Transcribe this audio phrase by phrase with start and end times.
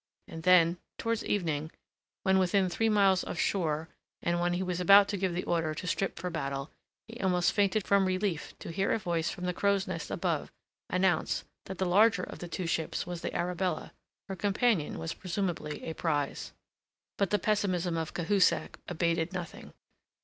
[0.27, 1.69] And then, towards evening,
[2.23, 3.87] when within three miles of shore
[4.23, 6.71] and when he was about to give the order to strip for battle,
[7.07, 10.51] he almost fainted from relief to hear a voice from the crow's nest above
[10.89, 13.93] announce that the larger of the two ships was the Arabella.
[14.27, 16.51] Her companion was presumably a prize.
[17.19, 19.71] But the pessimism of Cahusac abated nothing.